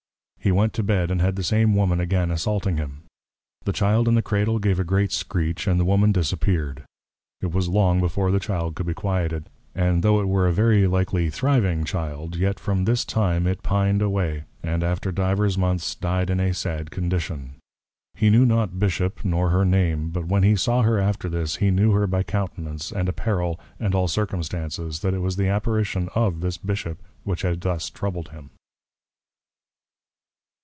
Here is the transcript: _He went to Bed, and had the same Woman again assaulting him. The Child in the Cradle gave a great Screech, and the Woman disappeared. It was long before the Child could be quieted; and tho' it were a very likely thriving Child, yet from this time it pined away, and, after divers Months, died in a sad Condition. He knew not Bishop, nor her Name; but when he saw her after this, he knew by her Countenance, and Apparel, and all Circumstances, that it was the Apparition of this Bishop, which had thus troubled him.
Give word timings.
_He 0.43 0.51
went 0.51 0.73
to 0.73 0.81
Bed, 0.81 1.11
and 1.11 1.21
had 1.21 1.35
the 1.35 1.43
same 1.43 1.75
Woman 1.75 1.99
again 1.99 2.31
assaulting 2.31 2.77
him. 2.77 3.03
The 3.63 3.71
Child 3.71 4.07
in 4.07 4.15
the 4.15 4.23
Cradle 4.23 4.57
gave 4.57 4.79
a 4.79 4.83
great 4.83 5.11
Screech, 5.11 5.67
and 5.67 5.79
the 5.79 5.85
Woman 5.85 6.11
disappeared. 6.11 6.83
It 7.41 7.51
was 7.51 7.69
long 7.69 7.99
before 7.99 8.31
the 8.31 8.39
Child 8.39 8.73
could 8.73 8.87
be 8.87 8.95
quieted; 8.95 9.51
and 9.75 10.01
tho' 10.01 10.19
it 10.19 10.27
were 10.27 10.47
a 10.47 10.51
very 10.51 10.87
likely 10.87 11.29
thriving 11.29 11.83
Child, 11.83 12.37
yet 12.37 12.59
from 12.59 12.85
this 12.85 13.05
time 13.05 13.45
it 13.45 13.61
pined 13.61 14.01
away, 14.01 14.45
and, 14.63 14.83
after 14.83 15.11
divers 15.11 15.59
Months, 15.59 15.93
died 15.93 16.31
in 16.31 16.39
a 16.39 16.55
sad 16.55 16.89
Condition. 16.89 17.53
He 18.15 18.31
knew 18.31 18.43
not 18.43 18.79
Bishop, 18.79 19.23
nor 19.23 19.49
her 19.51 19.63
Name; 19.63 20.09
but 20.09 20.25
when 20.25 20.41
he 20.41 20.55
saw 20.55 20.81
her 20.81 20.97
after 20.97 21.29
this, 21.29 21.57
he 21.57 21.69
knew 21.69 21.93
by 22.07 22.17
her 22.17 22.23
Countenance, 22.23 22.91
and 22.91 23.07
Apparel, 23.07 23.59
and 23.79 23.93
all 23.93 24.07
Circumstances, 24.07 25.01
that 25.01 25.13
it 25.13 25.19
was 25.19 25.35
the 25.35 25.49
Apparition 25.49 26.09
of 26.15 26.39
this 26.41 26.57
Bishop, 26.57 26.97
which 27.25 27.43
had 27.43 27.61
thus 27.61 27.91
troubled 27.91 28.29
him. 28.29 28.49